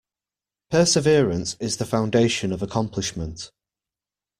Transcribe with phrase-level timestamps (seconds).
[0.71, 3.51] Perseverance is the foundation of accomplishment.